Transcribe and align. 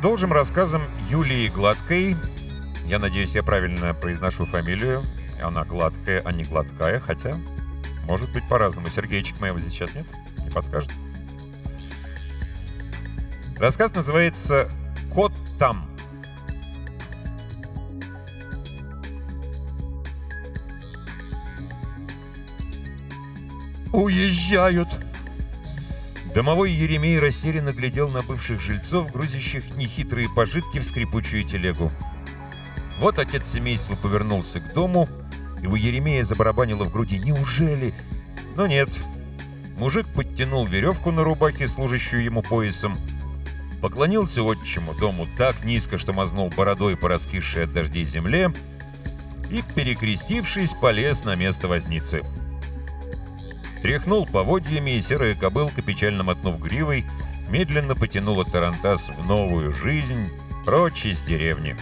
Продолжим 0.00 0.32
рассказом 0.32 0.84
Юлии 1.10 1.48
Гладкой. 1.48 2.16
Я 2.86 2.98
надеюсь, 2.98 3.34
я 3.34 3.42
правильно 3.42 3.92
произношу 3.92 4.46
фамилию. 4.46 5.02
Она 5.42 5.66
гладкая, 5.66 6.22
а 6.24 6.32
не 6.32 6.42
гладкая, 6.42 7.00
хотя 7.00 7.36
может 8.06 8.32
быть 8.32 8.48
по-разному. 8.48 8.88
Сергейчик 8.88 9.38
моего 9.42 9.60
здесь 9.60 9.74
сейчас 9.74 9.94
нет? 9.94 10.06
Не 10.38 10.48
подскажет? 10.48 10.90
Рассказ 13.58 13.94
называется 13.94 14.70
«Кот 15.12 15.34
там». 15.58 15.86
«Уезжают!» 23.92 25.09
Домовой 26.34 26.70
Еремей 26.70 27.18
растерянно 27.18 27.72
глядел 27.72 28.08
на 28.08 28.22
бывших 28.22 28.60
жильцов, 28.60 29.10
грузящих 29.12 29.76
нехитрые 29.76 30.28
пожитки 30.28 30.78
в 30.78 30.84
скрипучую 30.84 31.42
телегу. 31.42 31.90
Вот 32.98 33.18
отец 33.18 33.50
семейства 33.50 33.96
повернулся 33.96 34.60
к 34.60 34.72
дому, 34.72 35.08
и 35.60 35.66
у 35.66 35.74
Еремея 35.74 36.22
забарабанило 36.22 36.84
в 36.84 36.92
груди 36.92 37.18
«Неужели?» 37.18 37.94
Но 38.54 38.66
нет. 38.66 38.90
Мужик 39.76 40.06
подтянул 40.14 40.66
веревку 40.66 41.10
на 41.10 41.24
рубаке, 41.24 41.66
служащую 41.66 42.22
ему 42.22 42.42
поясом, 42.42 42.96
поклонился 43.80 44.42
отчему 44.42 44.94
дому 44.94 45.26
так 45.36 45.64
низко, 45.64 45.98
что 45.98 46.12
мазнул 46.12 46.50
бородой 46.50 46.96
по 46.96 47.08
раскисшей 47.08 47.64
от 47.64 47.72
дождей 47.72 48.04
земле, 48.04 48.52
и, 49.50 49.64
перекрестившись, 49.74 50.74
полез 50.74 51.24
на 51.24 51.34
место 51.34 51.66
возницы. 51.66 52.22
Тряхнул 53.82 54.26
поводьями, 54.26 54.92
и 54.92 55.00
серая 55.00 55.34
кобылка, 55.34 55.80
печально 55.80 56.22
мотнув 56.22 56.60
гривой, 56.60 57.06
медленно 57.48 57.94
потянула 57.94 58.44
Тарантас 58.44 59.08
в 59.08 59.26
новую 59.26 59.72
жизнь, 59.72 60.28
прочь 60.66 61.06
из 61.06 61.22
деревни. 61.22 61.76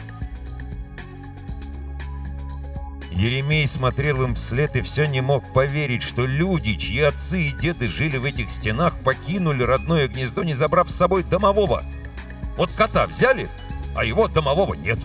Еремей 3.11 3.67
смотрел 3.67 4.23
им 4.23 4.37
вслед 4.37 4.77
и 4.77 4.81
все 4.81 5.07
не 5.07 5.21
мог 5.21 5.53
поверить, 5.53 6.05
что 6.05 6.25
люди, 6.25 6.77
чьи 6.77 7.01
отцы 7.01 7.49
и 7.49 7.53
деды 7.53 7.89
жили 7.89 8.17
в 8.17 8.25
этих 8.25 8.49
стенах, 8.53 9.01
покинули 9.01 9.65
родное 9.65 10.07
гнездо, 10.07 10.45
не 10.45 10.55
забрав 10.55 10.89
с 10.89 10.95
собой 10.95 11.25
домового. 11.25 11.83
Вот 12.57 12.71
кота 12.71 13.09
взяли, 13.09 13.49
а 13.97 14.05
его 14.05 14.29
домового 14.29 14.75
нет. 14.75 14.99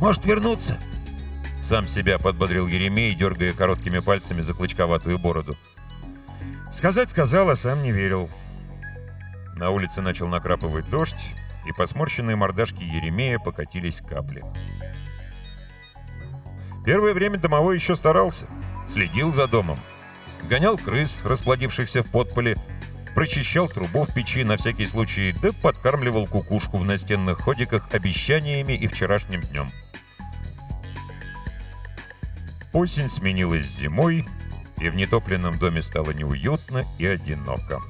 «Может 0.00 0.26
вернуться?» 0.26 0.76
Сам 1.64 1.86
себя 1.86 2.18
подбодрил 2.18 2.66
Еремей, 2.66 3.14
дергая 3.14 3.54
короткими 3.54 4.00
пальцами 4.00 4.42
за 4.42 4.52
клочковатую 4.52 5.18
бороду. 5.18 5.56
Сказать 6.70 7.08
сказал, 7.08 7.48
а 7.48 7.56
сам 7.56 7.82
не 7.82 7.90
верил. 7.90 8.28
На 9.56 9.70
улице 9.70 10.02
начал 10.02 10.28
накрапывать 10.28 10.90
дождь, 10.90 11.32
и 11.66 11.72
по 11.72 11.86
сморщенной 11.86 12.36
мордашке 12.36 12.84
Еремея 12.84 13.38
покатились 13.38 14.02
капли. 14.02 14.42
Первое 16.84 17.14
время 17.14 17.38
домовой 17.38 17.76
еще 17.76 17.96
старался, 17.96 18.46
следил 18.86 19.32
за 19.32 19.46
домом. 19.46 19.80
Гонял 20.42 20.76
крыс, 20.76 21.22
расплодившихся 21.24 22.02
в 22.02 22.10
подполе, 22.10 22.58
прочищал 23.14 23.70
трубу 23.70 24.02
в 24.02 24.12
печи 24.12 24.44
на 24.44 24.58
всякий 24.58 24.84
случай, 24.84 25.34
да 25.40 25.48
подкармливал 25.62 26.26
кукушку 26.26 26.76
в 26.76 26.84
настенных 26.84 27.40
ходиках 27.40 27.88
обещаниями 27.90 28.74
и 28.74 28.86
вчерашним 28.86 29.40
днем. 29.40 29.68
Осень 32.74 33.08
сменилась 33.08 33.66
зимой, 33.66 34.26
и 34.78 34.88
в 34.88 34.96
нетопленном 34.96 35.60
доме 35.60 35.80
стало 35.80 36.10
неуютно 36.10 36.84
и 36.98 37.06
одиноко. 37.06 37.80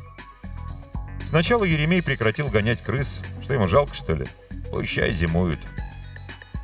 Сначала 1.25 1.65
Еремей 1.65 2.03
прекратил 2.03 2.49
гонять 2.49 2.83
крыс, 2.83 3.23
что 3.43 3.55
ему 3.55 3.67
жалко, 3.67 3.95
что 3.95 4.13
ли? 4.13 4.27
Пущай 4.71 5.11
зимуют. 5.13 5.59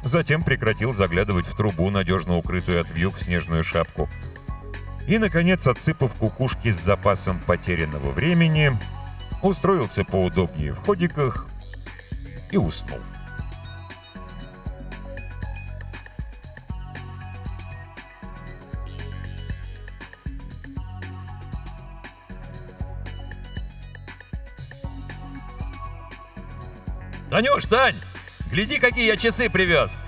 Затем 0.05 0.45
прекратил 0.45 0.93
заглядывать 0.93 1.47
в 1.47 1.57
трубу, 1.57 1.89
надежно 1.89 2.37
укрытую 2.37 2.83
от 2.83 2.91
вьюг 2.91 3.17
в 3.17 3.23
снежную 3.23 3.65
шапку. 3.65 4.07
И, 5.09 5.17
наконец, 5.17 5.67
отсыпав 5.67 6.15
кукушки 6.15 6.71
с 6.71 6.77
запасом 6.77 7.41
потерянного 7.41 8.11
времени, 8.11 8.79
устроился 9.43 10.05
поудобнее 10.05 10.75
в 10.75 10.79
ходиках 10.85 11.49
и 12.51 12.59
уснул. 12.59 13.01
«Танюш, 27.41 27.65
Тань, 27.65 27.97
гляди, 28.51 28.79
какие 28.79 29.07
я 29.07 29.17
часы 29.17 29.49
привез!» 29.49 29.99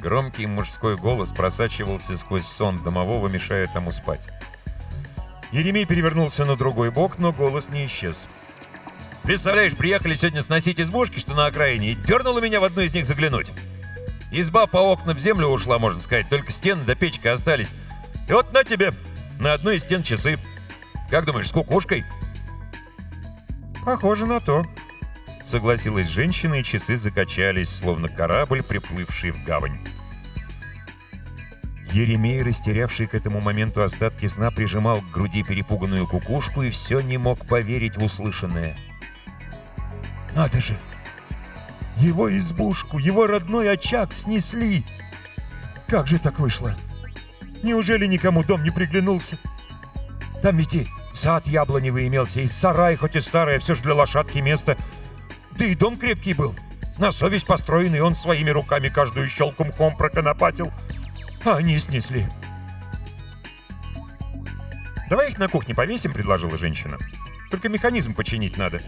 Громкий 0.00 0.46
мужской 0.46 0.96
голос 0.96 1.30
просачивался 1.30 2.16
сквозь 2.16 2.46
сон 2.46 2.82
домового, 2.82 3.28
мешая 3.28 3.66
тому 3.66 3.92
спать. 3.92 4.22
Еремей 5.50 5.84
перевернулся 5.84 6.46
на 6.46 6.56
другой 6.56 6.90
бок, 6.90 7.18
но 7.18 7.34
голос 7.34 7.68
не 7.68 7.84
исчез. 7.84 8.30
«Представляешь, 9.24 9.76
приехали 9.76 10.14
сегодня 10.14 10.40
сносить 10.40 10.80
избушки, 10.80 11.18
что 11.18 11.34
на 11.34 11.44
окраине, 11.44 11.92
и 11.92 11.96
дернуло 11.96 12.38
меня 12.38 12.58
в 12.58 12.64
одну 12.64 12.80
из 12.80 12.94
них 12.94 13.04
заглянуть. 13.04 13.52
Изба 14.30 14.66
по 14.66 14.78
окна 14.78 15.12
в 15.12 15.18
землю 15.18 15.48
ушла, 15.48 15.78
можно 15.78 16.00
сказать, 16.00 16.30
только 16.30 16.50
стены 16.50 16.84
до 16.84 16.94
печка 16.94 17.30
остались. 17.30 17.74
И 18.26 18.32
вот 18.32 18.54
на 18.54 18.64
тебе, 18.64 18.94
на 19.38 19.52
одной 19.52 19.76
из 19.76 19.82
стен 19.82 20.02
часы. 20.02 20.38
Как 21.10 21.26
думаешь, 21.26 21.48
с 21.48 21.52
кукушкой?» 21.52 22.06
«Похоже 23.84 24.24
на 24.24 24.40
то», 24.40 24.64
Согласилась 25.44 26.08
женщина, 26.08 26.54
и 26.54 26.62
часы 26.62 26.96
закачались, 26.96 27.68
словно 27.68 28.08
корабль, 28.08 28.62
приплывший 28.62 29.32
в 29.32 29.42
гавань. 29.44 29.78
Еремей, 31.92 32.42
растерявший 32.42 33.06
к 33.06 33.14
этому 33.14 33.40
моменту 33.40 33.82
остатки 33.82 34.26
сна, 34.26 34.50
прижимал 34.50 35.02
к 35.02 35.10
груди 35.10 35.42
перепуганную 35.42 36.06
кукушку 36.06 36.62
и 36.62 36.70
все 36.70 37.00
не 37.00 37.18
мог 37.18 37.46
поверить 37.46 37.96
в 37.96 38.04
услышанное. 38.04 38.76
«Надо 40.34 40.60
же! 40.60 40.78
Его 41.98 42.34
избушку, 42.36 42.98
его 42.98 43.26
родной 43.26 43.70
очаг 43.70 44.14
снесли! 44.14 44.84
Как 45.86 46.06
же 46.06 46.18
так 46.18 46.38
вышло? 46.38 46.74
Неужели 47.62 48.06
никому 48.06 48.42
дом 48.42 48.64
не 48.64 48.70
приглянулся? 48.70 49.36
Там 50.42 50.56
ведь 50.56 50.74
и 50.74 50.88
сад 51.12 51.46
яблоневый 51.46 52.08
имелся, 52.08 52.40
и 52.40 52.46
сарай, 52.46 52.96
хоть 52.96 53.16
и 53.16 53.20
старое, 53.20 53.58
все 53.58 53.74
же 53.74 53.82
для 53.82 53.94
лошадки 53.94 54.38
место— 54.38 54.78
да 55.56 55.64
и 55.64 55.74
дом 55.74 55.96
крепкий 55.96 56.34
был. 56.34 56.54
На 56.98 57.10
совесть 57.10 57.46
построенный, 57.46 58.00
он 58.00 58.14
своими 58.14 58.50
руками 58.50 58.88
каждую 58.88 59.28
щелку 59.28 59.64
мхом 59.64 59.96
проконопатил. 59.96 60.72
А 61.44 61.56
они 61.56 61.78
снесли. 61.78 62.26
«Давай 65.08 65.30
их 65.30 65.38
на 65.38 65.48
кухне 65.48 65.74
повесим»,— 65.74 66.12
предложила 66.14 66.56
женщина. 66.56 66.98
«Только 67.50 67.68
механизм 67.68 68.14
починить 68.14 68.56
надо». 68.56 68.80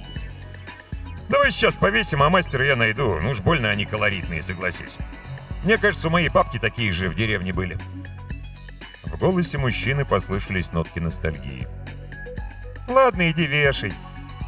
«Давай 1.28 1.50
сейчас 1.50 1.76
повесим, 1.76 2.22
а 2.22 2.30
мастера 2.30 2.64
я 2.64 2.76
найду. 2.76 3.18
Ну 3.20 3.30
уж 3.30 3.40
больно 3.40 3.70
они 3.70 3.84
колоритные, 3.84 4.42
согласись. 4.42 4.98
Мне 5.64 5.78
кажется, 5.78 6.08
у 6.08 6.10
моей 6.10 6.28
бабки 6.28 6.58
такие 6.58 6.92
же 6.92 7.08
в 7.08 7.14
деревне 7.14 7.52
были». 7.52 7.78
В 9.04 9.18
голосе 9.18 9.58
мужчины 9.58 10.04
послышались 10.04 10.72
нотки 10.72 10.98
ностальгии. 10.98 11.66
«Ладно, 12.88 13.30
иди 13.30 13.46
вешай. 13.46 13.92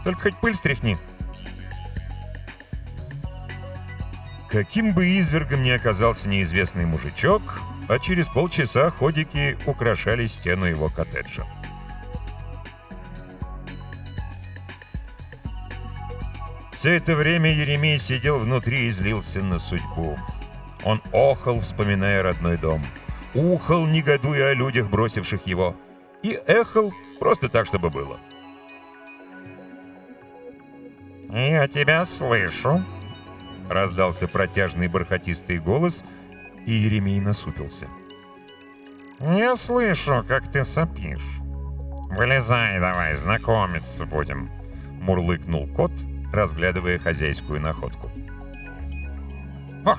Только 0.05 0.23
хоть 0.23 0.41
пыль 0.41 0.55
стряхни». 0.55 0.97
Каким 4.57 4.95
бы 4.95 5.19
извергом 5.19 5.63
ни 5.65 5.69
оказался 5.69 6.31
неизвестный 6.31 6.87
мужичок, 6.87 7.61
а 7.89 7.99
через 7.99 8.27
полчаса 8.27 8.89
ходики 8.89 9.55
украшали 9.67 10.27
стену 10.27 10.65
его 10.65 10.89
коттеджа. 10.89 11.45
Все 16.73 16.95
это 16.95 17.15
время 17.15 17.53
Еремей 17.53 17.99
сидел 17.99 18.39
внутри 18.39 18.87
и 18.87 18.91
злился 18.91 19.43
на 19.43 19.59
судьбу. 19.59 20.19
Он 20.85 21.03
охал, 21.13 21.61
вспоминая 21.61 22.23
родной 22.23 22.57
дом. 22.57 22.83
Ухал, 23.35 23.87
негодуя 23.87 24.53
о 24.53 24.55
людях, 24.55 24.89
бросивших 24.89 25.47
его. 25.47 25.77
И 26.23 26.31
эхал, 26.47 26.95
просто 27.21 27.51
так, 27.51 27.67
чтобы 27.67 27.91
было. 27.91 28.19
«Я 31.29 31.69
тебя 31.69 32.07
слышу», 32.07 32.83
Раздался 33.69 34.29
протяжный 34.29 34.89
бархатистый 34.89 35.59
голос, 35.59 36.05
и 36.67 36.73
Еремей 36.73 37.21
насупился. 37.21 37.89
«Я 39.21 39.57
слышу, 39.57 40.25
как 40.27 40.51
ты 40.51 40.63
сопишь. 40.63 41.41
Вылезай 42.11 42.79
давай, 42.79 43.15
знакомиться 43.17 44.05
будем»,— 44.05 44.51
мурлыкнул 45.01 45.67
кот, 45.69 45.93
разглядывая 46.33 46.99
хозяйскую 46.99 47.61
находку. 47.61 48.11
«О, 49.85 49.97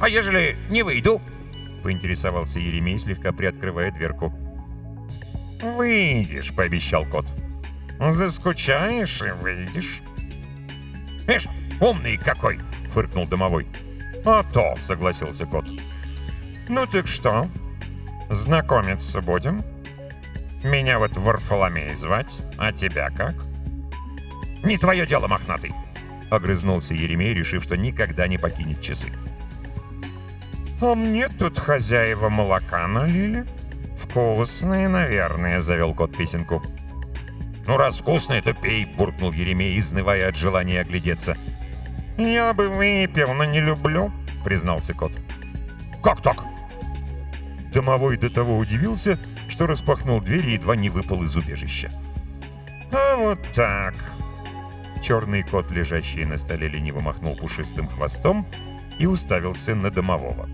а 0.00 0.08
ежели 0.08 0.56
не 0.68 0.82
выйду?»— 0.82 1.20
поинтересовался 1.82 2.58
Еремей, 2.58 2.98
слегка 2.98 3.32
приоткрывая 3.32 3.92
дверку. 3.92 4.32
«Выйдешь»,— 5.62 6.54
пообещал 6.56 7.06
кот. 7.06 7.26
«Заскучаешь 7.98 9.22
и 9.22 9.30
выйдешь». 9.30 10.02
Ишь, 11.26 11.46
умный 11.80 12.16
какой!»— 12.16 12.58
фыркнул 12.92 13.26
домовой. 13.26 13.66
«А 14.24 14.42
то»,— 14.42 14.74
согласился 14.78 15.46
кот. 15.46 15.66
«Ну 16.68 16.86
так 16.86 17.06
что, 17.06 17.48
знакомиться 18.30 19.20
будем? 19.20 19.62
Меня 20.62 20.98
вот 20.98 21.16
Варфоломей 21.16 21.94
звать, 21.94 22.42
а 22.56 22.72
тебя 22.72 23.10
как?» 23.10 23.34
«Не 24.64 24.78
твое 24.78 25.06
дело, 25.06 25.26
мохнатый!»— 25.26 25.74
огрызнулся 26.30 26.94
Еремей, 26.94 27.34
решив, 27.34 27.64
что 27.64 27.76
никогда 27.76 28.26
не 28.26 28.38
покинет 28.38 28.80
часы. 28.80 29.12
«А 30.80 30.94
мне 30.94 31.28
тут 31.28 31.58
хозяева 31.58 32.30
молока 32.30 32.86
налили. 32.86 33.44
Вкусные, 33.96 34.88
наверное»,— 34.88 35.58
завел 35.60 35.94
кот 35.94 36.16
песенку. 36.16 36.62
«Ну, 37.66 37.76
раз 37.76 38.00
вкусное, 38.00 38.42
то 38.42 38.54
пей!»— 38.54 38.86
буркнул 38.96 39.32
Еремей, 39.32 39.78
изнывая 39.78 40.28
от 40.28 40.36
желания 40.36 40.80
оглядеться. 40.80 41.36
«Я 42.16 42.52
бы 42.54 42.68
выпил, 42.68 43.34
но 43.34 43.44
не 43.44 43.60
люблю»,— 43.60 44.12
признался 44.44 44.94
кот. 44.94 45.12
«Как 46.02 46.20
так?» 46.20 46.44
Домовой 47.72 48.16
до 48.16 48.30
того 48.30 48.56
удивился, 48.56 49.18
что 49.48 49.66
распахнул 49.66 50.20
дверь 50.20 50.46
и 50.46 50.52
едва 50.52 50.76
не 50.76 50.90
выпал 50.90 51.22
из 51.22 51.36
убежища. 51.36 51.90
«А 52.92 53.16
вот 53.16 53.40
так», 53.54 53.94
Черный 55.04 55.42
кот, 55.42 55.70
лежащий 55.70 56.24
на 56.24 56.38
столе, 56.38 56.66
лениво 56.66 57.00
махнул 57.00 57.36
пушистым 57.36 57.88
хвостом 57.88 58.46
и 58.98 59.04
уставился 59.04 59.74
на 59.74 59.90
домового. 59.90 60.48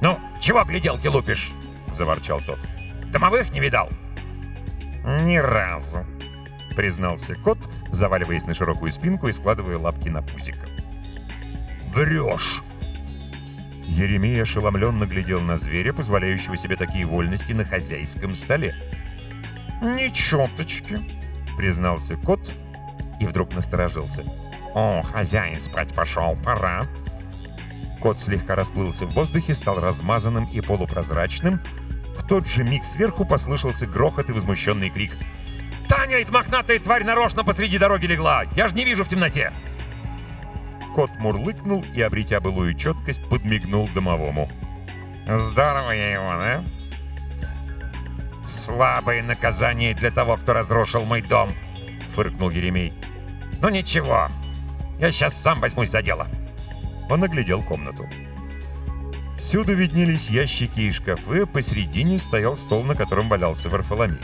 «Ну, 0.00 0.20
чего 0.40 0.62
гляделки 0.62 1.08
лупишь?»— 1.08 1.50
заворчал 1.92 2.40
тот. 2.40 2.60
«Домовых 3.12 3.52
не 3.52 3.58
видал?» 3.58 3.88
«Ни 5.22 5.38
разу»,— 5.38 6.06
признался 6.74 7.34
кот, 7.36 7.58
заваливаясь 7.90 8.46
на 8.46 8.54
широкую 8.54 8.92
спинку 8.92 9.28
и 9.28 9.32
складывая 9.32 9.78
лапки 9.78 10.08
на 10.08 10.22
пузико. 10.22 10.68
«Врешь!» 11.94 12.62
Еремей 13.86 14.42
ошеломленно 14.42 15.04
глядел 15.04 15.40
на 15.40 15.56
зверя, 15.56 15.92
позволяющего 15.92 16.56
себе 16.56 16.76
такие 16.76 17.06
вольности 17.06 17.52
на 17.52 17.64
хозяйском 17.64 18.34
столе. 18.34 18.74
«Ни 19.82 20.08
чуточки»,— 20.08 20.98
признался 21.56 22.16
кот 22.16 22.52
и 23.20 23.26
вдруг 23.26 23.54
насторожился. 23.54 24.24
«О, 24.74 25.02
хозяин 25.02 25.60
спать 25.60 25.92
пошел, 25.94 26.36
пора». 26.44 26.84
Кот 28.00 28.20
слегка 28.20 28.54
расплылся 28.54 29.06
в 29.06 29.14
воздухе, 29.14 29.54
стал 29.54 29.80
размазанным 29.80 30.46
и 30.46 30.60
полупрозрачным. 30.60 31.60
В 32.16 32.26
тот 32.26 32.46
же 32.46 32.64
миг 32.64 32.84
сверху 32.84 33.24
послышался 33.24 33.86
грохот 33.86 34.30
и 34.30 34.32
возмущенный 34.32 34.90
крик. 34.90 35.12
«Таня, 36.14 36.22
эта 36.22 36.32
мохнатая 36.32 36.78
тварь 36.78 37.02
нарочно 37.02 37.42
посреди 37.42 37.76
дороги 37.76 38.06
легла! 38.06 38.44
Я 38.54 38.68
же 38.68 38.76
не 38.76 38.84
вижу 38.84 39.02
в 39.02 39.08
темноте!» 39.08 39.50
Кот 40.94 41.10
мурлыкнул 41.18 41.84
и, 41.92 42.00
обретя 42.02 42.38
былую 42.38 42.74
четкость, 42.74 43.28
подмигнул 43.28 43.88
домовому. 43.92 44.48
«Здорово 45.26 45.90
я 45.90 46.12
его, 46.12 46.30
да?» 46.40 46.64
«Слабое 48.46 49.24
наказание 49.24 49.92
для 49.92 50.12
того, 50.12 50.36
кто 50.36 50.52
разрушил 50.52 51.04
мой 51.04 51.20
дом!»— 51.20 51.52
фыркнул 52.14 52.50
Еремей. 52.50 52.92
«Ну 53.60 53.68
ничего, 53.68 54.28
я 55.00 55.10
сейчас 55.10 55.34
сам 55.34 55.58
возьмусь 55.58 55.90
за 55.90 56.00
дело!» 56.00 56.28
Он 57.10 57.24
оглядел 57.24 57.60
комнату. 57.60 58.08
Всюду 59.36 59.74
виднелись 59.74 60.30
ящики 60.30 60.82
и 60.82 60.92
шкафы, 60.92 61.44
посередине 61.44 62.18
стоял 62.18 62.54
стол, 62.54 62.84
на 62.84 62.94
котором 62.94 63.28
валялся 63.28 63.68
Варфоломей. 63.68 64.20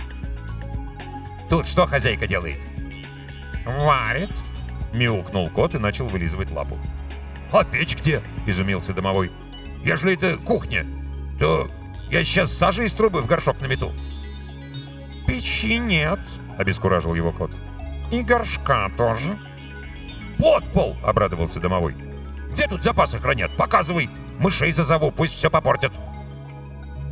«Тут 1.51 1.67
что 1.67 1.85
хозяйка 1.85 2.29
делает?» 2.29 2.61
«Варит»,— 3.67 4.31
мяукнул 4.93 5.51
кот 5.51 5.75
и 5.75 5.79
начал 5.79 6.07
вылизывать 6.07 6.51
лапу. 6.53 6.79
«А 7.53 7.65
печь 7.65 7.97
где?»— 7.97 8.23
изумился 8.47 8.95
домовой. 8.95 9.33
«Ежели 9.83 10.15
это 10.15 10.37
кухня, 10.37 10.87
то 11.41 11.69
я 12.09 12.23
сейчас 12.25 12.53
сажи 12.53 12.85
из 12.87 12.95
трубы 12.95 13.21
в 13.21 13.27
горшок 13.27 13.61
намету». 13.61 13.93
«Печи 15.27 15.79
нет»,— 15.79 16.21
обескуражил 16.59 17.15
его 17.15 17.33
кот. 17.33 17.51
«И 18.13 18.23
горшка 18.23 18.89
тоже». 18.97 19.37
«Подпол!»— 20.39 20.97
обрадовался 21.05 21.59
домовой. 21.59 21.97
«Где 22.53 22.69
тут 22.69 22.85
запасы 22.85 23.19
хранят? 23.19 23.57
Показывай! 23.57 24.09
Мышей 24.39 24.71
зазову, 24.71 25.11
пусть 25.11 25.35
все 25.35 25.51
попортят!» 25.51 25.93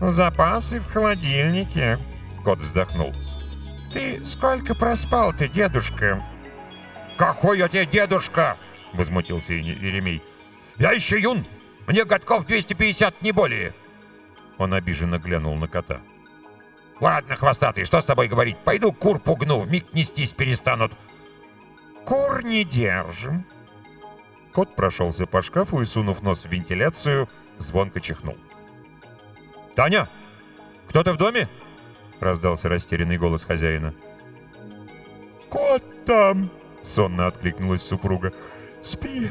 «Запасы 0.01 0.79
в 0.79 0.87
холодильнике»,— 0.87 1.99
кот 2.45 2.61
вздохнул. 2.61 3.13
«Ты 3.93 4.25
сколько 4.25 4.75
проспал 4.75 5.33
ты, 5.33 5.49
дедушка?» 5.49 6.23
«Какой 7.17 7.59
я 7.59 7.69
тебе 7.69 7.87
дедушка?»— 7.87 8.57
возмутился 8.93 9.53
Еремей. 9.53 10.23
«Я 10.77 10.93
еще 10.93 11.19
юн! 11.19 11.45
Мне 11.87 12.05
годков 12.05 12.47
250, 12.47 13.23
не 13.23 13.33
более!» 13.33 13.75
Он 14.59 14.75
обиженно 14.75 15.19
глянул 15.19 15.57
на 15.57 15.69
кота. 15.69 16.01
«Ладно, 17.01 17.37
хвостатый, 17.37 17.85
что 17.85 18.01
с 18.01 18.05
тобой 18.05 18.29
говорить? 18.29 18.59
Пойду 18.59 18.93
кур 18.93 19.19
пугну, 19.19 19.61
вмиг 19.61 19.93
нестись 19.95 20.33
перестанут». 20.33 20.93
«Кур 22.05 22.43
не 22.43 22.65
держим». 22.65 23.45
Кот 24.53 24.75
прошелся 24.77 25.27
по 25.27 25.43
шкафу 25.43 25.81
и, 25.81 25.85
сунув 25.85 26.23
нос 26.23 26.45
в 26.45 26.51
вентиляцию, 26.51 27.29
звонко 27.59 28.01
чихнул. 28.01 28.37
«Таня, 29.75 30.09
кто-то 30.89 31.13
в 31.13 31.17
доме?»— 31.17 31.49
раздался 32.21 32.69
растерянный 32.69 33.19
голос 33.19 33.45
хозяина. 33.45 33.95
«Кот 35.49 35.83
там!»— 36.05 36.51
сонно 36.83 37.27
откликнулась 37.27 37.83
супруга. 37.83 38.33
«Спи!» 38.83 39.31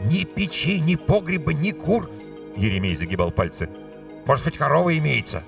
«Ни 0.00 0.24
печи, 0.24 0.80
ни 0.80 0.96
погреба, 0.96 1.52
ни 1.52 1.70
кур!»— 1.70 2.10
Еремей 2.56 2.94
загибал 2.94 3.30
пальцы. 3.30 3.68
«Может, 4.26 4.44
хоть 4.44 4.58
корова 4.58 4.96
имеется? 4.98 5.42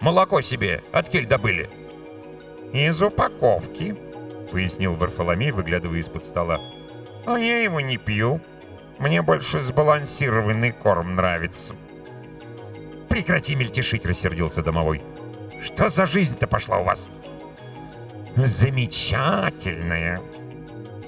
Молоко 0.00 0.40
себе 0.40 0.82
от 0.92 1.08
кель 1.08 1.26
добыли?» 1.26 1.70
«Из 2.72 3.02
упаковки»,— 3.02 3.96
пояснил 4.52 4.94
Варфоломей, 4.94 5.50
выглядывая 5.50 5.98
из-под 5.98 6.24
стола. 6.24 6.60
«Но 7.26 7.36
я 7.36 7.62
его 7.62 7.80
не 7.80 7.96
пью. 7.96 8.40
Мне 8.98 9.22
больше 9.22 9.60
сбалансированный 9.60 10.72
корм 10.72 11.14
нравится». 11.14 11.74
«Прекрати 13.08 13.54
мельтешить!»— 13.54 14.06
рассердился 14.06 14.62
домовой. 14.62 15.02
«Что 15.62 15.88
за 15.88 16.06
жизнь-то 16.06 16.46
пошла 16.46 16.78
у 16.78 16.84
вас?» 16.84 17.08
«Замечательная!» 18.36 20.20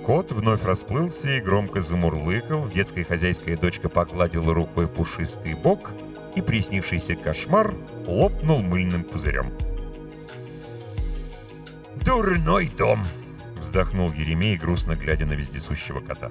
Кот 0.04 0.32
вновь 0.32 0.64
расплылся 0.64 1.30
и 1.30 1.40
громко 1.40 1.80
замурлыкал. 1.80 2.60
В 2.60 2.72
детской 2.72 3.04
хозяйская 3.04 3.56
дочка 3.56 3.88
погладила 3.88 4.52
рукой 4.52 4.86
пушистый 4.86 5.54
бок, 5.54 5.92
и 6.34 6.42
приснившийся 6.42 7.16
кошмар 7.16 7.74
лопнул 8.06 8.58
мыльным 8.58 9.02
пузырем. 9.02 9.50
«Дурной 12.04 12.68
дом!»— 12.68 13.02
вздохнул 13.58 14.12
Еремей, 14.12 14.56
грустно 14.56 14.94
глядя 14.94 15.26
на 15.26 15.32
вездесущего 15.32 16.00
кота. 16.00 16.30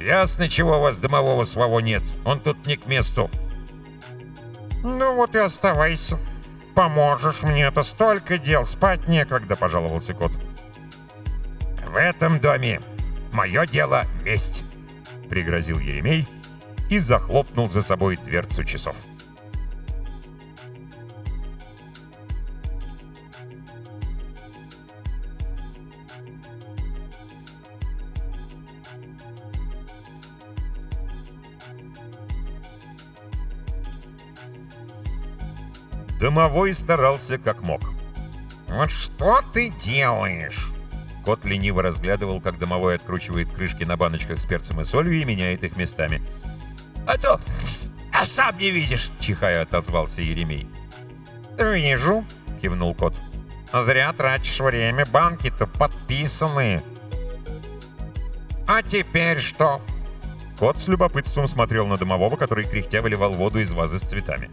«Ясно, 0.00 0.48
чего 0.48 0.78
у 0.78 0.82
вас 0.82 0.98
домового 0.98 1.44
своего 1.44 1.80
нет. 1.80 2.02
Он 2.24 2.40
тут 2.40 2.66
не 2.66 2.76
к 2.76 2.86
месту». 2.86 3.30
«Ну 4.82 5.14
вот 5.14 5.34
и 5.34 5.38
оставайся. 5.38 6.18
Поможешь 6.74 7.42
мне, 7.42 7.64
это 7.64 7.82
столько 7.82 8.38
дел, 8.38 8.64
спать 8.64 9.06
некогда»,— 9.06 9.56
пожаловался 9.56 10.12
кот. 10.14 10.32
«В 11.86 11.96
этом 11.96 12.40
доме 12.40 12.80
мое 13.32 13.66
дело— 13.66 14.04
месть»,— 14.24 14.64
пригрозил 15.30 15.78
Еремей 15.78 16.26
и 16.90 16.98
захлопнул 16.98 17.68
за 17.68 17.82
собой 17.82 18.16
дверцу 18.16 18.64
часов. 18.64 18.96
Домовой 36.34 36.74
старался 36.74 37.38
как 37.38 37.62
мог. 37.62 37.80
«Вот 38.66 38.90
что 38.90 39.40
ты 39.52 39.70
делаешь?» 39.70 40.72
Кот 41.24 41.44
лениво 41.44 41.80
разглядывал, 41.80 42.40
как 42.40 42.58
домовой 42.58 42.96
откручивает 42.96 43.48
крышки 43.52 43.84
на 43.84 43.96
баночках 43.96 44.40
с 44.40 44.44
перцем 44.44 44.80
и 44.80 44.84
солью 44.84 45.20
и 45.20 45.24
меняет 45.24 45.62
их 45.62 45.76
местами. 45.76 46.20
«А 47.06 47.16
то... 47.18 47.40
А 48.12 48.24
сам 48.24 48.58
не 48.58 48.72
видишь!»— 48.72 49.12
чихая 49.20 49.62
отозвался 49.62 50.22
Еремей. 50.22 50.66
«Вижу»,— 51.56 52.24
кивнул 52.60 52.96
кот. 52.96 53.14
«Зря 53.72 54.12
тратишь 54.12 54.58
время, 54.58 55.06
банки-то 55.06 55.68
подписаны». 55.68 56.82
«А 58.66 58.82
теперь 58.82 59.38
что?» 59.38 59.80
Кот 60.58 60.78
с 60.78 60.88
любопытством 60.88 61.46
смотрел 61.46 61.86
на 61.86 61.96
домового, 61.96 62.34
который 62.34 62.64
кряхтя 62.64 63.02
выливал 63.02 63.30
воду 63.30 63.60
из 63.60 63.70
вазы 63.70 64.00
с 64.00 64.02
цветами. 64.02 64.50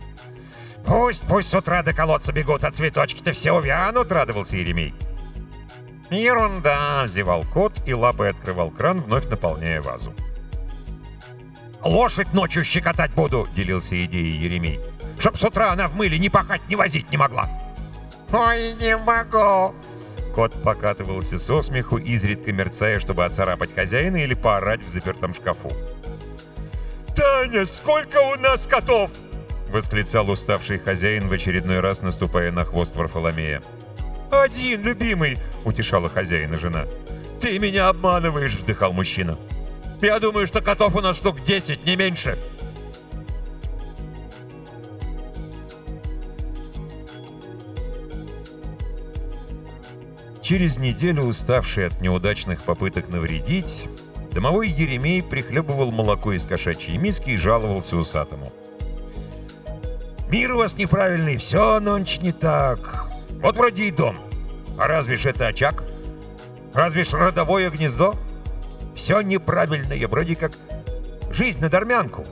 «Пусть, 0.85 1.23
пусть 1.27 1.49
с 1.49 1.55
утра 1.55 1.83
до 1.83 1.93
колодца 1.93 2.33
бегут, 2.33 2.63
а 2.63 2.71
цветочки-то 2.71 3.31
все 3.31 3.51
увянут!» 3.51 4.11
«Радовался 4.11 4.57
Еремей. 4.57 4.93
«Ерунда!»— 6.09 7.05
зевал 7.07 7.45
кот 7.45 7.81
и 7.85 7.93
лапой 7.93 8.31
открывал 8.31 8.69
кран, 8.69 8.99
вновь 8.99 9.27
наполняя 9.27 9.81
вазу. 9.81 10.13
«Лошадь 11.83 12.33
ночью 12.33 12.63
щекотать 12.63 13.11
буду!»— 13.11 13.47
делился 13.55 14.03
идеей 14.05 14.37
Еремей. 14.37 14.79
«Чтоб 15.19 15.37
с 15.37 15.43
утра 15.43 15.71
она 15.71 15.87
в 15.87 15.95
мыле 15.95 16.19
ни 16.19 16.27
пахать, 16.27 16.61
ни 16.67 16.75
возить 16.75 17.09
не 17.11 17.17
могла!» 17.17 17.49
«Ой, 18.33 18.73
не 18.73 18.97
могу!» 18.97 19.73
Кот 20.33 20.53
покатывался 20.63 21.37
со 21.37 21.61
смеху, 21.61 21.97
изредка 21.97 22.51
мерцая, 22.51 22.99
чтобы 22.99 23.25
оцарапать 23.25 23.73
хозяина 23.73 24.17
или 24.17 24.33
поорать 24.33 24.85
в 24.85 24.89
запертом 24.89 25.33
шкафу. 25.33 25.71
«Таня, 27.15 27.65
сколько 27.65 28.17
у 28.17 28.35
нас 28.39 28.67
котов?»— 28.67 29.11
восклицал 29.71 30.29
уставший 30.29 30.77
хозяин 30.77 31.27
в 31.27 31.31
очередной 31.31 31.79
раз, 31.79 32.01
наступая 32.01 32.51
на 32.51 32.63
хвост 32.65 32.95
Варфоломея. 32.95 33.63
«Один, 34.29 34.83
любимый!»— 34.83 35.39
утешала 35.65 36.09
хозяина 36.09 36.57
жена. 36.57 36.85
«Ты 37.39 37.57
меня 37.57 37.89
обманываешь!»— 37.89 38.55
вздыхал 38.57 38.93
мужчина. 38.93 39.37
«Я 40.01 40.19
думаю, 40.19 40.45
что 40.47 40.61
котов 40.61 40.95
у 40.95 41.01
нас 41.01 41.17
штук 41.17 41.43
10, 41.43 41.85
не 41.85 41.95
меньше!» 41.95 42.37
Через 50.41 50.77
неделю, 50.77 51.23
уставший 51.23 51.87
от 51.87 52.01
неудачных 52.01 52.63
попыток 52.63 53.09
навредить, 53.09 53.87
домовой 54.33 54.69
Еремей 54.69 55.23
прихлебывал 55.23 55.91
молоко 55.91 56.33
из 56.33 56.45
кошачьей 56.45 56.97
миски 56.97 57.29
и 57.29 57.37
жаловался 57.37 57.95
усатому. 57.95 58.51
«Мир 60.31 60.53
у 60.53 60.59
вас 60.59 60.77
неправильный, 60.77 61.35
все 61.35 61.81
нонч 61.81 62.19
не 62.19 62.31
так. 62.31 63.09
Вот 63.41 63.57
вроде 63.57 63.83
и 63.83 63.91
дом. 63.91 64.15
А 64.77 64.87
разве 64.87 65.17
ж 65.17 65.25
это 65.25 65.47
очаг? 65.47 65.83
Разве 66.73 67.03
ж 67.03 67.11
родовое 67.15 67.69
гнездо? 67.69 68.15
Все 68.95 69.19
неправильное, 69.19 70.07
вроде 70.07 70.37
как 70.37 70.53
жизнь 71.31 71.59
на 71.59 71.67
дармянку. 71.67 72.25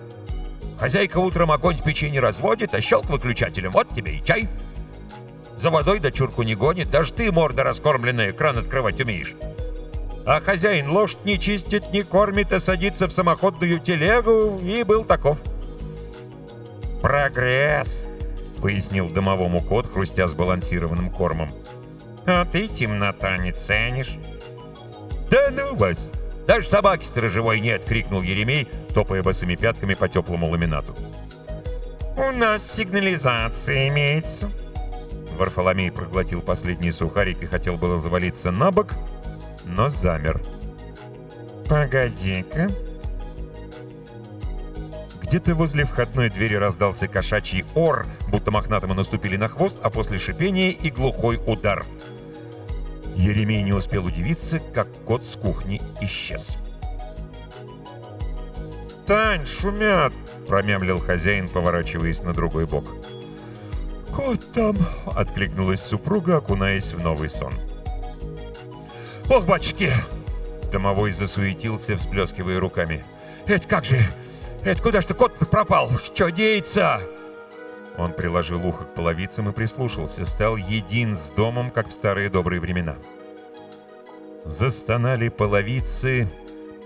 Хозяйка 0.80 1.18
утром 1.18 1.52
огонь 1.52 1.76
в 1.76 1.84
печи 1.84 2.10
не 2.10 2.22
разводит, 2.22 2.74
а 2.74 2.80
щелк 2.80 3.10
выключателем, 3.10 3.72
вот 3.72 3.94
тебе 3.94 4.14
и 4.14 4.24
чай. 4.24 4.48
За 5.58 5.70
водой 5.70 6.00
дочурку 6.00 6.44
не 6.44 6.56
гонит, 6.56 6.90
даже 6.90 7.12
ты, 7.12 7.34
морда 7.34 7.66
раскормленная, 7.66 8.32
кран 8.32 8.60
открывать 8.60 9.02
умеешь. 9.02 9.36
А 10.26 10.40
хозяин 10.40 10.90
лошадь 10.90 11.26
не 11.26 11.38
чистит, 11.38 11.92
не 11.92 12.04
кормит, 12.04 12.54
а 12.54 12.62
садится 12.62 13.10
в 13.10 13.12
самоходную 13.12 13.82
телегу, 13.82 14.58
и 14.64 14.84
был 14.84 15.04
таков. 15.04 15.40
«Прогресс!»— 17.02 18.06
пояснил 18.62 19.10
домовому 19.10 19.62
кот, 19.62 19.92
хрустя 19.92 20.28
сбалансированным 20.28 21.10
кормом. 21.10 21.52
«А 22.26 22.46
ты 22.46 22.68
темнота 22.68 23.38
не 23.38 23.52
ценишь?» 23.52 24.18
«Да 25.30 25.50
ну 25.52 25.76
вас! 25.76 26.12
Даже 26.46 26.68
собаки 26.68 27.06
сторожевой 27.06 27.60
нет!»— 27.60 27.86
крикнул 27.88 28.22
Еремей, 28.22 28.68
топая 28.94 29.24
босыми 29.24 29.56
пятками 29.56 29.94
по 29.94 30.10
теплому 30.10 30.50
ламинату. 30.50 30.96
«У 32.18 32.32
нас 32.32 32.70
сигнализация 32.70 33.88
имеется». 33.88 34.52
Варфоломей 35.38 35.92
проглотил 35.92 36.42
последний 36.42 36.92
сухарик 36.92 37.42
и 37.42 37.46
хотел 37.46 37.78
было 37.78 37.98
завалиться 37.98 38.52
на 38.52 38.72
бок, 38.72 38.94
но 39.66 39.88
замер. 39.88 40.42
«Погоди-ка». 41.70 42.70
Где-то 45.30 45.54
возле 45.54 45.86
входной 45.86 46.32
двери 46.32 46.56
раздался 46.56 47.08
кошачий 47.08 47.64
ор, 47.76 48.08
будто 48.30 48.50
мохнатому 48.50 48.96
наступили 48.96 49.38
на 49.38 49.48
хвост, 49.48 49.78
а 49.84 49.92
после 49.92 50.18
шипения 50.18 50.72
и 50.72 50.90
глухой 50.90 51.40
удар. 51.46 51.86
Еремей 53.16 53.62
не 53.62 53.72
успел 53.72 54.06
удивиться, 54.06 54.60
как 54.74 54.88
кот 55.06 55.24
с 55.24 55.36
кухни 55.36 55.84
исчез. 56.02 56.58
«Тань, 59.06 59.46
шумят!»— 59.46 60.14
промямлил 60.48 61.00
хозяин, 61.00 61.48
поворачиваясь 61.48 62.24
на 62.24 62.34
другой 62.34 62.66
бок. 62.66 62.86
«Кот 64.12 64.52
там!»— 64.52 64.78
откликнулась 65.06 65.84
супруга, 65.84 66.38
окунаясь 66.38 66.92
в 66.92 67.04
новый 67.04 67.30
сон. 67.30 67.54
«Ох, 69.30 69.46
батюшки!» 69.46 69.92
Домовой 70.72 71.12
засуетился, 71.12 71.98
всплескивая 71.98 72.60
руками. 72.60 73.04
«Это 73.46 73.68
как 73.68 73.86
же? 73.86 73.98
Это 74.64 74.82
куда 74.82 75.02
ж 75.02 75.06
ты 75.06 75.14
кот 75.14 75.34
пропал? 75.50 75.90
Что 76.04 76.30
деется?» 76.30 77.02
Он 77.98 78.14
приложил 78.14 78.66
ухо 78.66 78.86
к 78.86 78.96
половицам 78.96 79.50
и 79.50 79.54
прислушался, 79.54 80.26
стал 80.26 80.56
един 80.56 81.16
с 81.16 81.32
домом, 81.32 81.70
как 81.70 81.90
в 81.90 81.92
старые 81.92 82.30
добрые 82.30 82.62
времена. 82.62 82.96
Застонали 84.46 85.30
половицы, 85.30 86.28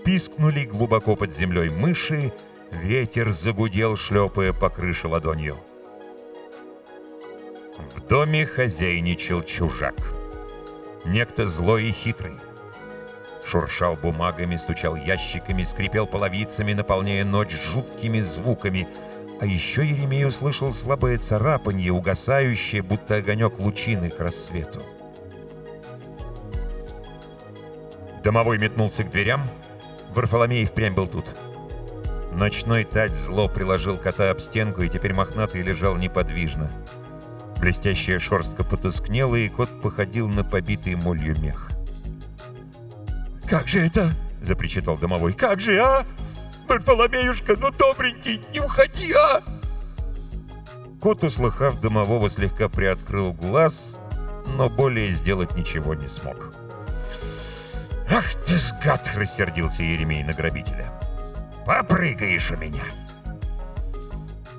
пискнули 0.04 0.64
глубоко 0.64 1.14
под 1.14 1.32
землей 1.32 1.70
мыши, 1.70 2.32
ветер 2.70 3.30
загудел, 3.30 3.96
шлепая 3.96 4.52
по 4.52 4.70
крыше 4.70 5.08
ладонью. 5.08 5.56
В 7.94 8.00
доме 8.00 8.44
хозяйничал 8.44 9.42
чужак. 9.42 9.94
Некто 11.04 11.46
злой 11.46 11.84
и 11.84 11.92
хитрый. 11.92 12.34
Шуршал 13.46 13.96
бумагами, 13.96 14.56
стучал 14.56 14.96
ящиками, 14.96 15.62
скрипел 15.62 16.06
половицами, 16.06 16.72
наполняя 16.72 17.24
ночь 17.24 17.52
жуткими 17.52 18.20
звуками. 18.20 18.88
А 19.40 19.46
еще 19.46 19.84
Еремей 19.84 20.26
услышал 20.26 20.72
слабое 20.72 21.18
царапанье, 21.18 21.92
угасающее, 21.92 22.82
будто 22.82 23.16
огонек 23.16 23.58
лучины 23.58 24.08
к 24.10 24.18
рассвету. 24.20 24.82
Домовой 28.22 28.58
метнулся 28.58 29.04
к 29.04 29.10
дверям. 29.10 29.42
Варфоломей 30.14 30.64
впрямь 30.64 30.94
был 30.94 31.06
тут. 31.06 31.36
Ночной 32.32 32.84
тать 32.84 33.14
зло 33.14 33.48
приложил 33.48 33.98
кота 33.98 34.30
об 34.30 34.40
стенку, 34.40 34.82
и 34.82 34.88
теперь 34.88 35.12
мохнатый 35.12 35.60
лежал 35.60 35.96
неподвижно. 35.96 36.70
Блестящая 37.60 38.18
шерстка 38.18 38.64
потускнела, 38.64 39.36
и 39.36 39.48
кот 39.48 39.68
походил 39.82 40.28
на 40.28 40.42
побитый 40.42 40.94
молью 40.94 41.38
мех. 41.38 41.73
«Как 43.48 43.68
же 43.68 43.86
это?»— 43.86 44.12
запричитал 44.40 44.96
домовой. 44.96 45.32
«Как 45.32 45.60
же, 45.60 45.78
а? 45.78 46.04
Варфоломеюшка, 46.68 47.56
ну 47.56 47.70
добренький, 47.70 48.42
не 48.52 48.60
уходи, 48.60 49.12
а!» 49.12 49.42
Кот, 51.00 51.22
услыхав 51.22 51.80
домового, 51.80 52.28
слегка 52.28 52.68
приоткрыл 52.68 53.32
глаз, 53.34 53.98
но 54.56 54.70
более 54.70 55.10
сделать 55.10 55.54
ничего 55.54 55.94
не 55.94 56.08
смог. 56.08 56.54
«Ах 58.10 58.34
ты 58.46 58.56
ж 58.56 58.72
гад!»— 58.82 59.10
рассердился 59.14 59.82
Еремей 59.82 60.22
на 60.22 60.32
грабителя. 60.32 60.92
«Попрыгаешь 61.66 62.50
у 62.50 62.56
меня!» 62.56 62.84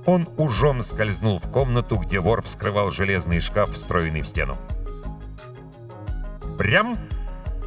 Он 0.06 0.28
ужом 0.38 0.82
скользнул 0.82 1.40
в 1.40 1.50
комнату, 1.50 1.98
где 1.98 2.20
вор 2.20 2.44
вскрывал 2.44 2.92
железный 2.92 3.40
шкаф, 3.40 3.72
встроенный 3.72 4.22
в 4.22 4.28
стену. 4.28 4.58
Прям 6.60 7.00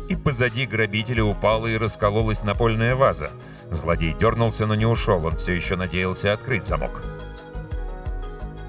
и 0.09 0.17
позади 0.17 0.67
грабителя 0.67 1.23
упала 1.23 1.67
и 1.67 1.77
раскололась 1.77 2.43
напольная 2.43 2.97
ваза. 2.97 3.31
Злодей 3.71 4.15
дернулся, 4.15 4.67
но 4.67 4.75
не 4.75 4.87
ушел, 4.87 5.25
он 5.27 5.37
все 5.37 5.53
еще 5.53 5.77
надеялся 5.77 6.33
открыть 6.33 6.67
замок. 6.67 7.03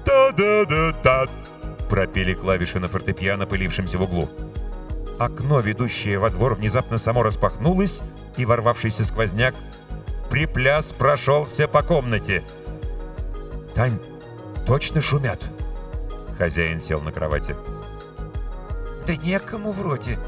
«Та-да-да-та!»— 0.04 1.26
пропели 1.88 2.34
клавиши 2.34 2.78
на 2.78 2.88
фортепиано, 2.88 3.46
пылившемся 3.46 3.98
в 3.98 4.02
углу. 4.02 4.28
Окно, 5.18 5.60
ведущее 5.60 6.18
во 6.18 6.30
двор, 6.30 6.54
внезапно 6.54 6.98
само 6.98 7.22
распахнулось, 7.22 8.02
и 8.36 8.44
ворвавшийся 8.44 9.04
сквозняк 9.04 9.54
припляс 10.30 10.92
прошелся 10.92 11.68
по 11.68 11.82
комнате. 11.82 12.42
«Тань, 13.74 13.98
точно 14.66 15.00
шумят?» 15.00 15.48
Хозяин 16.38 16.80
сел 16.80 17.00
на 17.00 17.12
кровати. 17.12 17.56
«Да 19.06 19.16
некому 19.16 19.72
вроде», 19.72 20.18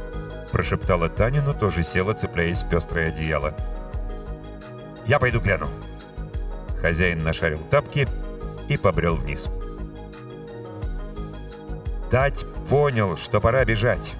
прошептала 0.52 1.08
Таня, 1.08 1.42
но 1.42 1.54
тоже 1.54 1.82
села, 1.82 2.14
цепляясь 2.14 2.62
в 2.62 2.68
пестрое 2.68 3.08
одеяло. 3.08 3.54
«Я 5.06 5.18
пойду 5.18 5.40
гляну». 5.40 5.68
Хозяин 6.80 7.18
нашарил 7.18 7.60
тапки 7.70 8.06
и 8.68 8.76
побрел 8.76 9.16
вниз. 9.16 9.48
Тать 12.10 12.44
понял, 12.68 13.16
что 13.16 13.40
пора 13.40 13.64
бежать. 13.64 14.14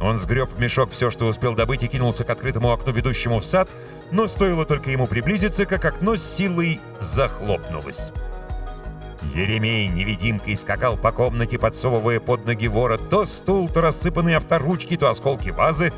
Он 0.00 0.16
сгреб 0.16 0.48
в 0.50 0.60
мешок 0.60 0.90
все, 0.90 1.10
что 1.10 1.26
успел 1.26 1.54
добыть, 1.54 1.82
и 1.82 1.88
кинулся 1.88 2.24
к 2.24 2.30
открытому 2.30 2.72
окну, 2.72 2.92
ведущему 2.92 3.40
в 3.40 3.44
сад, 3.44 3.70
но 4.10 4.26
стоило 4.26 4.64
только 4.64 4.90
ему 4.90 5.06
приблизиться, 5.06 5.66
как 5.66 5.84
окно 5.84 6.16
с 6.16 6.22
силой 6.22 6.80
захлопнулось. 7.00 8.12
Еремей 9.34 9.88
невидимкой 9.88 10.56
скакал 10.56 10.96
по 10.96 11.12
комнате, 11.12 11.58
подсовывая 11.58 12.20
под 12.20 12.46
ноги 12.46 12.68
вора 12.68 12.98
то 12.98 13.24
стул, 13.24 13.68
то 13.68 13.80
рассыпанные 13.80 14.36
авторучки, 14.36 14.96
то 14.96 15.08
осколки 15.08 15.50
вазы. 15.50 15.92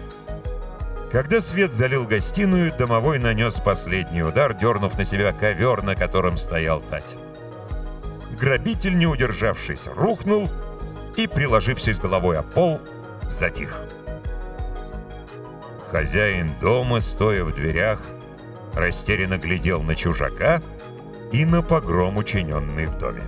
Когда 1.12 1.40
свет 1.40 1.74
залил 1.74 2.04
гостиную, 2.04 2.72
домовой 2.76 3.18
нанес 3.18 3.58
последний 3.60 4.22
удар, 4.22 4.54
дернув 4.54 4.96
на 4.96 5.04
себя 5.04 5.32
ковер, 5.32 5.82
на 5.82 5.96
котором 5.96 6.36
стоял 6.36 6.80
Тать. 6.80 7.16
Грабитель, 8.38 8.96
не 8.96 9.06
удержавшись, 9.06 9.88
рухнул 9.88 10.48
и, 11.16 11.26
приложившись 11.26 11.98
головой 11.98 12.38
о 12.38 12.42
пол, 12.42 12.80
затих. 13.28 13.80
Хозяин 15.90 16.48
дома, 16.60 17.00
стоя 17.00 17.42
в 17.42 17.52
дверях, 17.52 18.00
растерянно 18.74 19.38
глядел 19.38 19.82
на 19.82 19.96
чужака 19.96 20.60
и 21.32 21.44
на 21.44 21.62
погром, 21.62 22.16
учиненный 22.16 22.86
в 22.86 22.98
доме. 22.98 23.22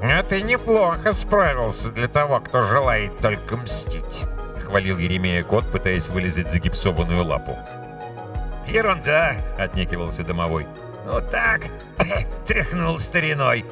А 0.00 0.22
ты 0.22 0.42
неплохо 0.42 1.12
справился 1.12 1.90
для 1.90 2.08
того, 2.08 2.40
кто 2.40 2.60
желает 2.60 3.16
только 3.18 3.56
мстить. 3.56 4.24
Хвалил 4.64 4.98
Еремея 4.98 5.42
кот, 5.42 5.64
пытаясь 5.70 6.08
вылезать 6.08 6.50
за 6.50 6.58
гипсованную 6.58 7.24
лапу. 7.24 7.56
Ерунда. 8.68 9.36
Отнекивался 9.58 10.24
домовой. 10.24 10.66
Ну 11.06 11.20
так, 11.30 11.62
тряхнул 12.46 12.98
стариной. 12.98 13.64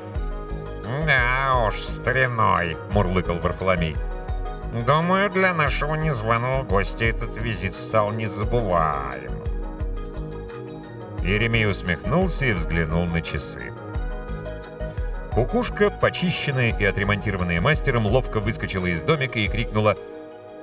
Да 1.06 1.64
уж, 1.66 1.74
стариной. 1.76 2.76
Мурлыкал 2.92 3.38
Варфоломей. 3.38 3.96
Думаю, 4.86 5.30
для 5.30 5.54
нашего 5.54 5.94
незваного 5.94 6.62
гостя 6.62 7.04
этот 7.04 7.38
визит 7.38 7.74
стал 7.74 8.12
незабываемым. 8.12 9.42
Еремей 11.22 11.68
усмехнулся 11.68 12.46
и 12.46 12.52
взглянул 12.52 13.06
на 13.06 13.20
часы. 13.20 13.72
Кукушка, 15.32 15.90
почищенная 15.90 16.74
и 16.78 16.84
отремонтированная 16.84 17.60
мастером, 17.60 18.06
ловко 18.06 18.40
выскочила 18.40 18.86
из 18.86 19.02
домика 19.02 19.38
и 19.38 19.48
крикнула 19.48 19.96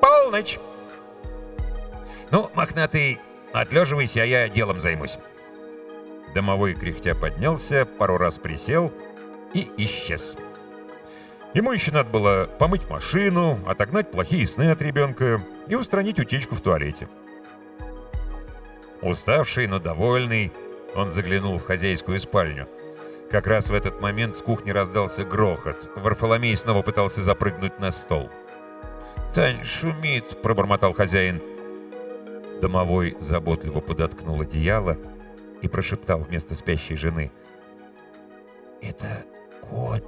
«Полночь!». 0.01 0.59
Ну, 2.31 2.49
мохнатый, 2.55 3.19
отлеживайся, 3.53 4.23
а 4.23 4.25
я 4.25 4.49
делом 4.49 4.79
займусь. 4.79 5.17
Домовой 6.33 6.73
кряхтя 6.73 7.15
поднялся, 7.15 7.85
пару 7.85 8.17
раз 8.17 8.39
присел 8.39 8.91
и 9.53 9.69
исчез. 9.77 10.35
Ему 11.53 11.71
еще 11.71 11.91
надо 11.91 12.09
было 12.09 12.49
помыть 12.57 12.89
машину, 12.89 13.59
отогнать 13.67 14.09
плохие 14.09 14.47
сны 14.47 14.71
от 14.71 14.81
ребенка 14.81 15.39
и 15.67 15.75
устранить 15.75 16.19
утечку 16.19 16.55
в 16.55 16.61
туалете. 16.61 17.07
Уставший, 19.01 19.67
но 19.67 19.79
довольный, 19.79 20.51
он 20.95 21.11
заглянул 21.11 21.57
в 21.59 21.65
хозяйскую 21.65 22.19
спальню. 22.19 22.67
Как 23.29 23.47
раз 23.47 23.69
в 23.69 23.73
этот 23.73 24.01
момент 24.01 24.35
с 24.35 24.41
кухни 24.41 24.71
раздался 24.71 25.23
грохот. 25.23 25.91
Варфоломей 25.95 26.55
снова 26.55 26.81
пытался 26.81 27.21
запрыгнуть 27.21 27.79
на 27.79 27.91
стол. 27.91 28.29
«Тань 29.33 29.63
шумит»,— 29.63 30.41
пробормотал 30.43 30.93
хозяин. 30.93 31.41
Домовой 32.63 33.17
заботливо 33.19 33.81
подоткнул 33.81 34.39
одеяло 34.39 34.97
и 35.61 35.67
прошептал 35.67 36.21
вместо 36.21 36.55
спящей 36.55 36.95
жены. 36.95 37.29
Это 38.81 39.25
кот. 39.59 40.05